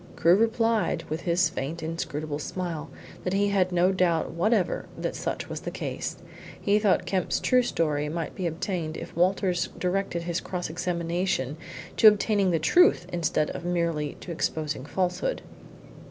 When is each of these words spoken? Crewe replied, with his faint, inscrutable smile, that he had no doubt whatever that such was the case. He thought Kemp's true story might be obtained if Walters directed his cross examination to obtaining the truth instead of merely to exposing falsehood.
Crewe 0.15 0.33
replied, 0.35 1.03
with 1.11 1.21
his 1.21 1.47
faint, 1.47 1.83
inscrutable 1.83 2.39
smile, 2.39 2.89
that 3.23 3.33
he 3.33 3.49
had 3.49 3.71
no 3.71 3.91
doubt 3.91 4.31
whatever 4.31 4.87
that 4.97 5.15
such 5.15 5.47
was 5.47 5.59
the 5.59 5.69
case. 5.69 6.15
He 6.59 6.79
thought 6.79 7.05
Kemp's 7.05 7.39
true 7.39 7.61
story 7.61 8.09
might 8.09 8.33
be 8.33 8.47
obtained 8.47 8.97
if 8.97 9.15
Walters 9.15 9.69
directed 9.77 10.23
his 10.23 10.41
cross 10.41 10.71
examination 10.71 11.55
to 11.97 12.07
obtaining 12.07 12.49
the 12.49 12.57
truth 12.57 13.05
instead 13.13 13.51
of 13.51 13.63
merely 13.63 14.15
to 14.21 14.31
exposing 14.31 14.85
falsehood. 14.87 15.43